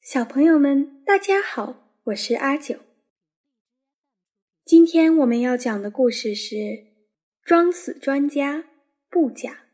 [0.00, 2.78] 小朋友们，大家好，我是阿九。
[4.64, 6.54] 今天我们要讲的故事是
[7.44, 8.64] 《装死专家
[9.10, 9.64] 布甲》。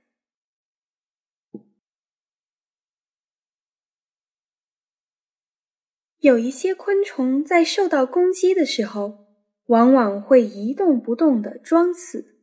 [6.19, 9.27] 有一些昆虫在受到攻击的时候，
[9.67, 12.41] 往往会一动不动的装死，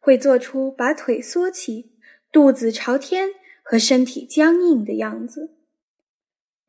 [0.00, 1.98] 会做出把腿缩起、
[2.32, 3.28] 肚子朝天
[3.62, 5.61] 和身体僵硬的样子。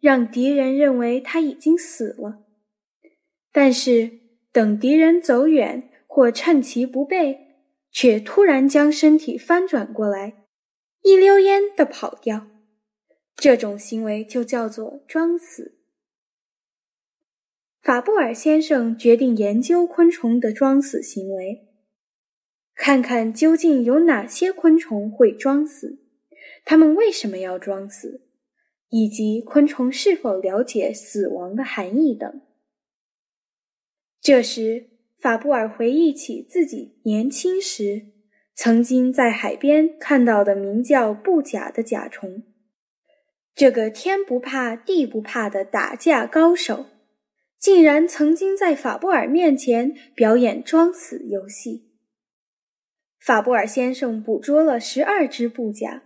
[0.03, 2.43] 让敌人认为他已经死了，
[3.53, 4.19] 但是
[4.51, 7.55] 等敌人走远或趁其不备，
[7.89, 10.43] 却突然将身体翻转过来，
[11.03, 12.47] 一溜烟的跑掉。
[13.37, 15.79] 这种行为就叫做装死。
[17.81, 21.65] 法布尔先生决定研究昆虫的装死行为，
[22.75, 25.99] 看看究竟有哪些昆虫会装死，
[26.65, 28.22] 它们为什么要装死。
[28.95, 32.41] 以及昆虫是否了解死亡的含义等。
[34.21, 38.05] 这时，法布尔回忆起自己年轻时
[38.53, 42.43] 曾经在海边看到的名叫布甲的甲虫。
[43.55, 46.85] 这个天不怕地不怕的打架高手，
[47.57, 51.89] 竟然曾经在法布尔面前表演装死游戏。
[53.19, 56.03] 法布尔先生捕捉了十二只布甲。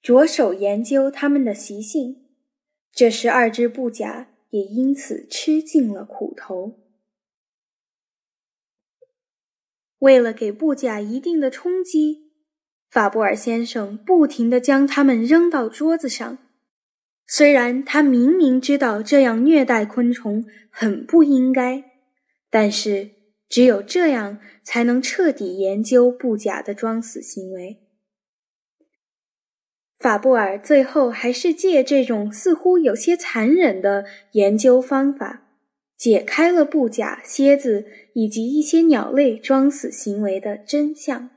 [0.00, 2.24] 着手研究它们的习性，
[2.92, 6.78] 这十二只布甲也因此吃尽了苦头。
[9.98, 12.30] 为了给布甲一定的冲击，
[12.88, 16.38] 法布尔先生不停地将它们扔到桌子上。
[17.26, 21.84] 虽然他明明知道这样虐待昆虫很不应该，
[22.48, 23.10] 但是
[23.50, 27.87] 只有这样才能彻底研究布甲的装死行为。
[29.98, 35.42] 法布尔最后还是借这种似乎有些残忍的研究方法，
[35.96, 37.84] 解开了布甲、蝎子
[38.14, 41.30] 以及一些鸟类装死行为的真相。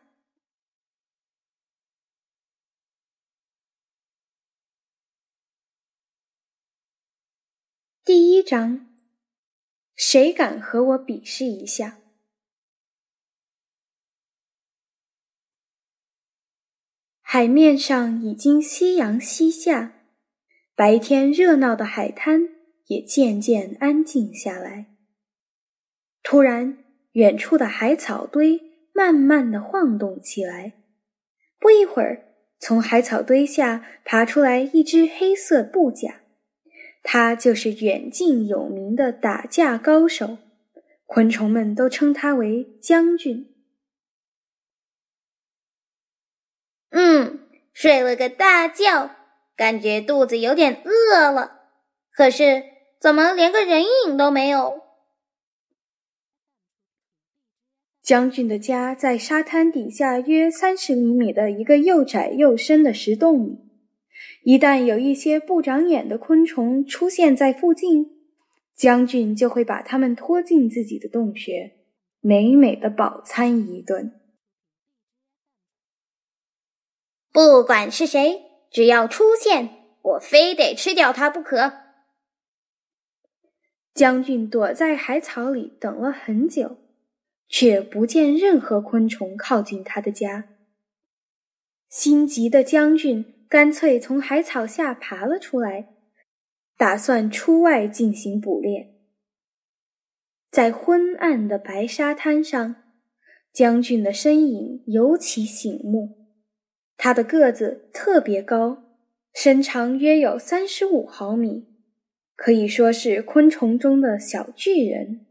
[8.06, 8.88] 第一章，
[9.96, 12.01] 谁敢和我比试一下？
[17.34, 19.94] 海面上已经夕阳西下，
[20.76, 22.50] 白天热闹的海滩
[22.88, 24.88] 也渐渐安静下来。
[26.22, 26.80] 突然，
[27.14, 28.60] 远处的海草堆
[28.94, 30.74] 慢慢的晃动起来。
[31.58, 32.22] 不一会儿，
[32.60, 36.24] 从海草堆下爬出来一只黑色布甲，
[37.02, 40.38] 他就是远近有名的打架高手，
[41.06, 43.51] 昆虫们都称他为将军。
[46.92, 47.40] 嗯，
[47.74, 49.12] 睡了个大觉，
[49.56, 51.60] 感觉肚子有点饿了。
[52.14, 52.64] 可是
[53.00, 54.82] 怎么连个人影都没有？
[58.04, 63.60] 将军的家在沙滩底下约三十厘米的一个又窄又深的石洞里。
[64.44, 68.08] 一旦有一些不长眼的昆虫出现在附近，
[68.76, 71.78] 将军就会把它们拖进自己的洞穴，
[72.20, 74.21] 美美的饱餐一顿。
[77.32, 79.70] 不管是谁，只要出现，
[80.02, 81.74] 我非得吃掉他不可。
[83.94, 86.78] 将军躲在海草里等了很久，
[87.48, 90.50] 却不见任何昆虫靠近他的家。
[91.90, 95.90] 心急的将军干脆从海草下爬了出来，
[96.78, 98.96] 打算出外进行捕猎。
[100.50, 102.76] 在昏暗的白沙滩上，
[103.54, 106.21] 将军的身影尤其醒目。
[107.04, 108.84] 他的个子特别高，
[109.34, 111.66] 身长约有三十五毫米，
[112.36, 115.26] 可以说是昆虫中的小巨人。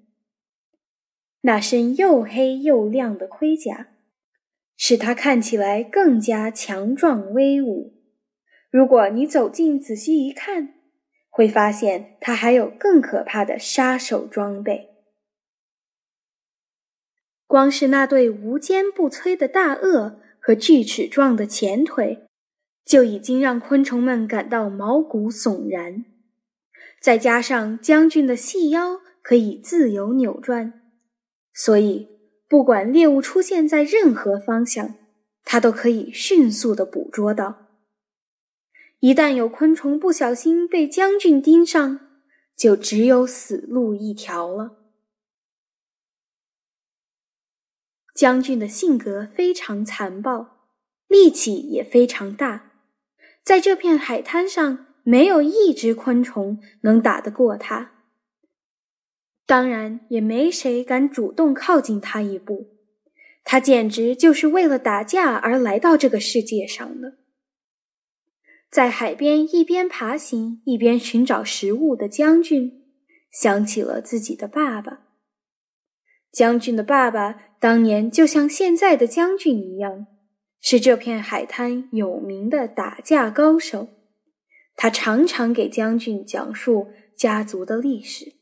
[1.43, 3.91] 那身又黑又亮的盔甲，
[4.77, 7.95] 使他看起来更加强壮威武。
[8.73, 10.75] 如果你走近仔细一看，
[11.29, 14.89] 会发现他还有更可怕的杀手装备。
[17.47, 20.17] 光是那对无坚不摧的大颚。
[20.51, 22.27] 和锯齿状的前腿，
[22.85, 26.05] 就已经让昆虫们感到毛骨悚然。
[27.01, 30.83] 再加上将军的细腰可以自由扭转，
[31.55, 32.09] 所以
[32.49, 34.97] 不管猎物出现在任何方向，
[35.45, 37.69] 它都可以迅速的捕捉到。
[38.99, 42.01] 一旦有昆虫不小心被将军盯上，
[42.57, 44.80] 就只有死路一条了。
[48.21, 50.59] 将军的性格非常残暴，
[51.09, 52.73] 力气也非常大。
[53.43, 57.93] 在这片海滩上，没有一只昆虫能打得过他。
[59.47, 62.77] 当然，也没谁敢主动靠近他一步。
[63.43, 67.15] 他简直就是为了打架而来到这个世界上的。
[68.71, 72.85] 在海边一边爬行一边寻找食物的将军，
[73.33, 75.07] 想起了自己的爸爸。
[76.31, 80.07] 将军的爸爸当年就像现在的将军一样，
[80.63, 83.89] 是这片海滩有名的打架高手。
[84.75, 88.37] 他常常给将军讲述家族的历史。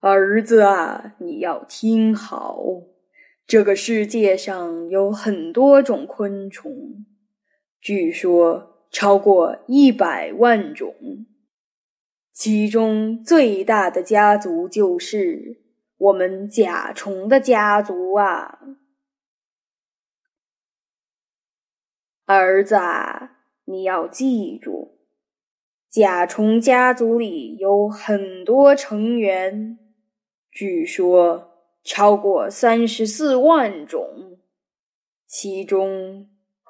[0.00, 2.58] 儿子啊，你要听好，
[3.46, 7.04] 这个世界上有很多种昆虫。
[7.78, 10.94] 据说超过一百万种，
[12.32, 15.65] 其中最大的家族就是
[15.96, 18.58] 我们甲虫的家族啊！
[22.24, 22.76] 儿子，
[23.64, 24.98] 你要记住，
[25.88, 29.78] 甲虫家族里有很多成员，
[30.50, 31.52] 据说
[31.82, 34.38] 超过三十四万种，
[35.26, 36.28] 其中。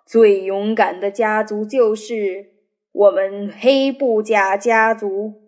[0.08, 2.52] 最勇敢的家族就是
[2.92, 5.45] 我们黑布甲家族。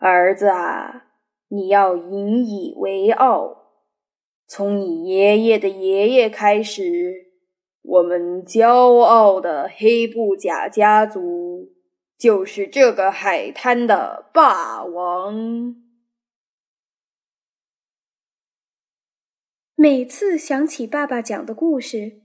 [0.00, 1.04] 儿子啊，
[1.48, 3.58] 你要引以为傲。
[4.46, 7.26] 从你爷爷的爷爷开始，
[7.82, 11.68] 我们骄傲的黑布甲家族
[12.16, 15.76] 就是这个海滩的霸王。
[19.76, 22.22] 每次想起爸爸讲的故事，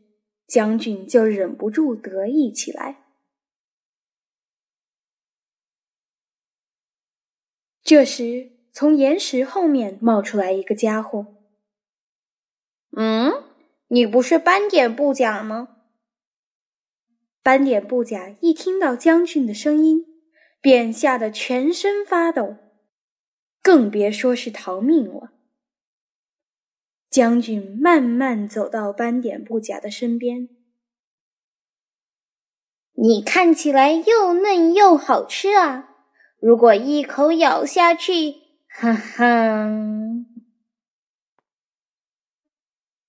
[0.48, 3.04] 将军就忍不住得意起来。
[7.85, 11.27] 这时，从岩石后面冒出来一个家伙。
[12.97, 13.43] “嗯，
[13.89, 15.77] 你不是斑点布甲吗？”
[17.43, 20.03] 斑点布甲一听到将军的声音，
[20.59, 22.55] 便吓得全身发抖，
[23.61, 25.33] 更别说是逃命了。
[27.11, 30.49] 将军慢慢走到斑点布甲的身边。
[32.93, 35.94] 你看起来又嫩又好吃啊！
[36.45, 38.36] 如果一口咬下去，
[38.68, 39.68] 哈哈！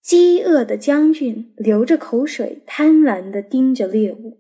[0.01, 4.39] 饥饿的将军流着口水，贪婪地盯着猎物。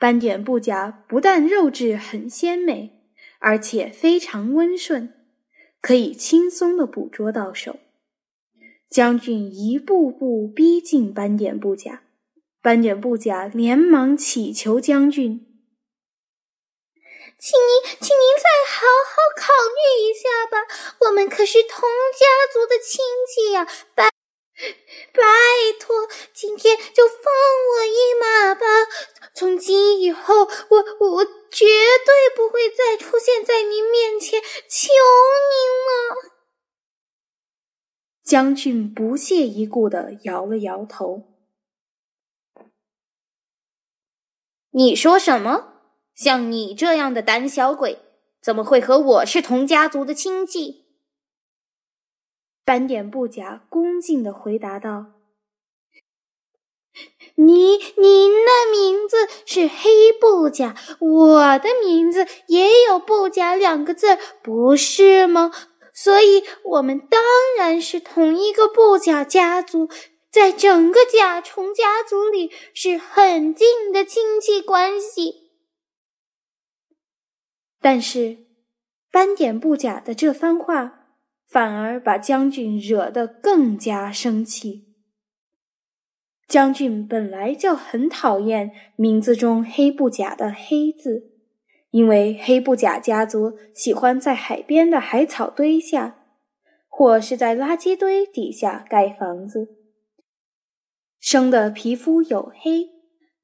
[0.00, 3.04] 斑点布甲不但肉质很鲜美，
[3.38, 5.14] 而且非常温顺。
[5.80, 7.78] 可以轻松的捕捉到手。
[8.90, 12.02] 将军一步步逼近斑点布甲，
[12.60, 15.46] 斑点布甲连忙乞求将军
[17.42, 20.58] ：“请您，请您再好好考虑一下吧，
[21.00, 21.80] 我们可是同
[22.16, 23.66] 家族的亲戚呀！
[23.96, 24.12] 拜，
[25.12, 25.22] 拜
[25.80, 27.16] 托，今天就放
[27.72, 28.64] 我一马吧！
[29.34, 34.92] 从今以后，我我绝对不会再出现在您面前，求
[35.50, 36.32] 您了。
[38.22, 41.24] 将军不屑一顾的摇了摇头。
[44.70, 45.70] 你说什么？
[46.14, 47.98] 像你这样的胆小鬼，
[48.40, 50.84] 怎么会和我是同家族的亲戚？
[52.64, 55.06] 斑点布甲恭敬的回答道。
[57.36, 65.50] 你您的名字是黑布甲，我的名字也有“布甲”两个字，不是吗？
[65.94, 67.22] 所以，我们当
[67.56, 69.88] 然是同一个布甲家族，
[70.30, 75.41] 在整个甲虫家族里是很近的亲戚关系。
[77.82, 78.38] 但是，
[79.10, 81.08] 斑点布甲的这番话
[81.48, 84.86] 反而把将军惹得更加生气。
[86.46, 91.32] 将军本来就很讨厌名字中“黑布甲”的“黑”字，
[91.90, 96.18] 因为黑布甲家族喜欢在海边的海草堆下，
[96.86, 99.74] 或是在垃圾堆底下盖房子，
[101.18, 102.90] 生的皮肤黝黑，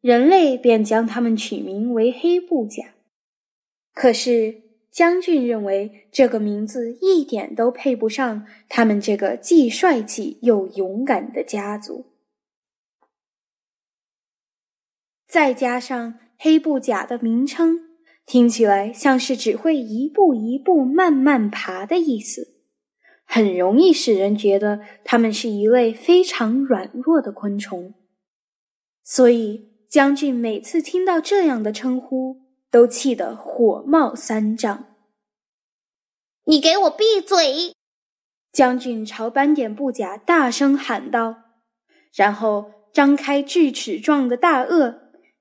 [0.00, 2.94] 人类便将他们取名为黑布甲。
[4.00, 4.62] 可是
[4.92, 12.06] 将军认为这个名字一点都配不上他们这个既帅气又勇敢的家族。
[15.26, 17.80] 再加上黑布甲的名称，
[18.24, 22.54] 听起来像是只会一步一步慢慢爬的意思，
[23.24, 27.94] 很容易使人觉得它们是一类非常软弱的昆虫。
[29.02, 34.96] 所以将军每次听到这样的称呼，都气得火冒三丈。
[36.44, 37.74] 你给我闭嘴！
[38.50, 41.36] 将军朝斑点布甲大声喊道。
[42.14, 44.98] 然后张开锯齿状的大颚，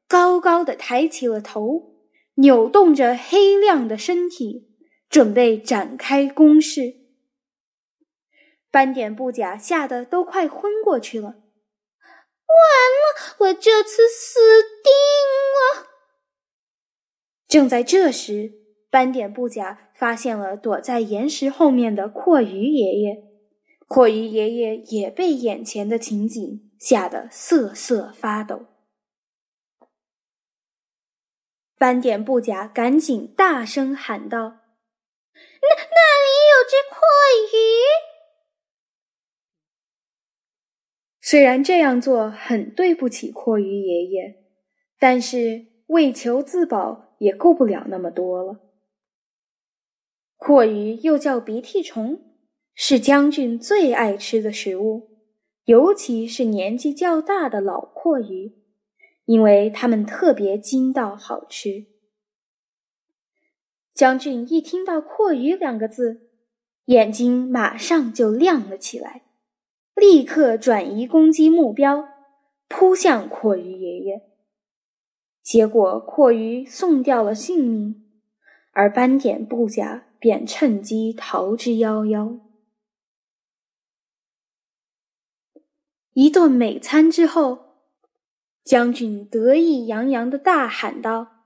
[0.07, 1.95] 高高的抬起了头，
[2.35, 4.75] 扭动着黑亮的身体，
[5.09, 6.95] 准备展开攻势。
[8.69, 11.27] 斑点布甲吓得都快昏过去了。
[11.27, 14.39] 完了，我这次死！
[17.47, 18.51] 正在这时，
[18.89, 23.23] 斑点布甲发现了躲在岩石后面的阔鱼爷爷。
[23.87, 28.65] 阔鱼爷爷也被眼前的情景吓得瑟瑟发抖。
[31.77, 34.39] 斑点布甲赶紧大声喊道
[35.61, 36.99] ：“那那里有只阔
[37.53, 37.55] 鱼！”
[41.21, 44.35] 虽然这样做很对不起阔鱼爷爷，
[44.99, 48.59] 但是为求自保也顾不了那么多了。
[50.35, 52.21] 阔鱼又叫鼻涕虫。
[52.79, 55.09] 是将军最爱吃的食物，
[55.65, 58.53] 尤其是年纪较大的老阔鱼，
[59.25, 61.87] 因为它们特别筋道好吃。
[63.95, 66.29] 将军一听到“阔鱼”两个字，
[66.85, 69.23] 眼睛马上就亮了起来，
[69.95, 72.07] 立刻转移攻击目标，
[72.67, 74.21] 扑向阔鱼爷爷。
[75.47, 78.05] 结果，阔鱼送掉了性命，
[78.73, 82.41] 而斑点部下便趁机逃之夭夭。
[86.11, 87.77] 一顿美餐之后，
[88.61, 91.45] 将军得意洋洋的大喊道：“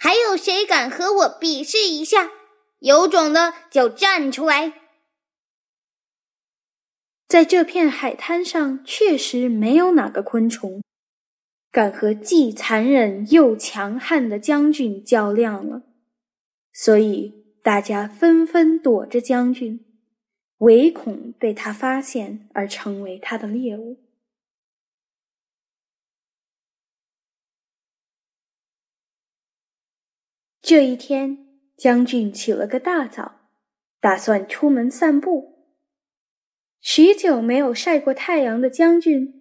[0.00, 2.30] 还有谁敢和我比试一下？
[2.78, 4.74] 有种的就站出来！”
[7.26, 10.80] 在这片海滩上，确实没有哪个昆虫
[11.74, 15.82] 敢和既残忍又强悍的将军较量了，
[16.72, 19.84] 所以大家纷纷躲着将军。
[20.58, 23.98] 唯恐被他发现而成为他的猎物。
[30.62, 33.50] 这一天，将军起了个大早，
[34.00, 35.72] 打算出门散步。
[36.80, 39.33] 许久没有晒过太阳的将军，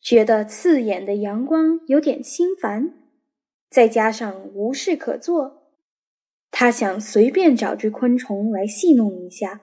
[0.00, 2.94] 觉得刺眼的阳光有点心烦，
[3.70, 5.64] 再加上无事可做，
[6.50, 9.60] 他想随便找只昆虫来戏弄一下。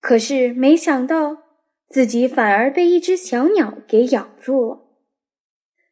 [0.00, 1.38] 可是没想到，
[1.88, 4.80] 自己反而被一只小鸟给咬住了。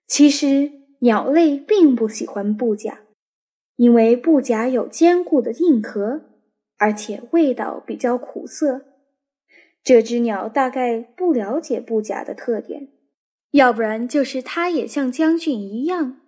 [0.07, 3.01] 其实鸟类并不喜欢布甲，
[3.77, 6.23] 因为布甲有坚固的硬壳，
[6.77, 8.87] 而且味道比较苦涩。
[9.85, 12.89] 这只鸟大概不了解布甲的特点，
[13.53, 16.21] 要不然就是他也像将军一样，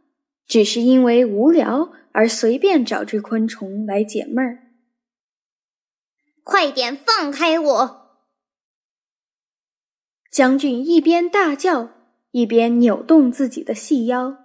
[0.47, 4.73] 只是因为无聊而随便找只昆虫来解闷儿。
[6.43, 8.01] 快点放开我！
[10.31, 11.91] 将军一边大叫，
[12.33, 14.37] 一边扭动自己的细腰，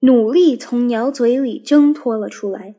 [0.00, 2.76] 努力从鸟嘴里挣脱了出来。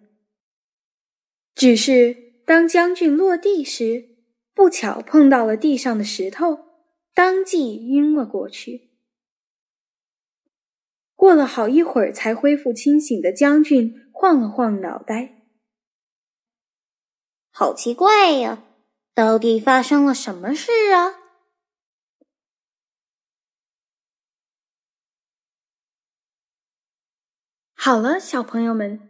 [1.54, 4.18] 只是当将军落地时，
[4.54, 6.60] 不巧碰到了地上的石头，
[7.14, 8.89] 当即晕了过去。
[11.20, 15.44] 过了好一会儿才恢复清醒的将军晃了晃脑袋。
[17.52, 18.64] 好奇怪呀，
[19.14, 21.16] 到底发生了什么事啊？
[27.74, 29.10] 好了，小朋友们，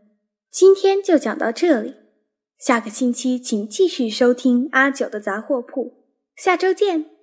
[0.50, 1.94] 今天就讲到这里，
[2.58, 7.19] 下个星期请继续收听阿九的杂货铺，下周见。